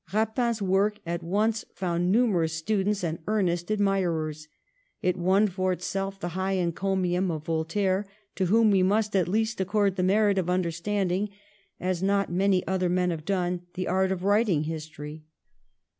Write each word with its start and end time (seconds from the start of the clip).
Eapin's 0.11 0.63
work 0.63 0.99
at 1.05 1.21
once 1.21 1.63
found 1.75 2.11
numerous 2.11 2.53
students 2.53 3.03
and 3.03 3.19
earnest 3.27 3.69
admirers. 3.69 4.47
It 5.03 5.15
won 5.15 5.45
for 5.47 5.71
itself 5.71 6.19
the 6.19 6.29
high 6.29 6.53
encomium 6.57 7.29
of 7.29 7.45
Voltaire, 7.45 8.07
to 8.33 8.47
whom 8.47 8.71
we 8.71 8.81
must 8.81 9.15
at 9.15 9.27
least 9.27 9.61
accord 9.61 9.97
the 9.97 10.01
merit 10.01 10.39
of 10.39 10.49
understanding, 10.49 11.29
as 11.79 12.01
not 12.01 12.31
many 12.31 12.65
other 12.65 12.89
men 12.89 13.11
have 13.11 13.25
done, 13.25 13.61
the 13.75 13.87
art 13.87 14.11
of 14.11 14.23
writing 14.23 14.63
history. 14.63 15.23